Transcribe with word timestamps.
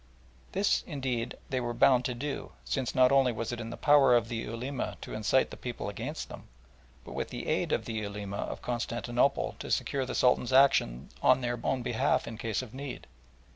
This, 0.53 0.83
indeed, 0.87 1.37
they 1.51 1.59
were 1.61 1.75
bound 1.75 2.05
to 2.05 2.15
do, 2.15 2.53
since 2.65 2.95
not 2.95 3.11
only 3.11 3.31
was 3.31 3.51
it 3.51 3.61
in 3.61 3.69
the 3.69 3.77
power 3.77 4.15
of 4.15 4.29
the 4.29 4.37
Ulema 4.37 4.97
to 5.01 5.13
incite 5.13 5.51
the 5.51 5.57
people 5.57 5.89
against 5.89 6.27
them, 6.27 6.45
but 7.05 7.13
with 7.13 7.29
the 7.29 7.45
aid 7.45 7.71
of 7.71 7.85
the 7.85 7.99
Ulema 8.01 8.37
of 8.37 8.63
Constantinople 8.63 9.55
to 9.59 9.69
secure 9.69 10.07
the 10.07 10.15
Sultan's 10.15 10.51
action 10.51 11.09
on 11.21 11.41
their 11.41 11.59
own 11.63 11.83
behalf 11.83 12.27
in 12.27 12.39
case 12.39 12.63
of 12.63 12.73
need. 12.73 13.05